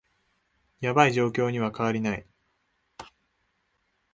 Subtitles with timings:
[0.79, 2.25] ヤバい状況には変わりない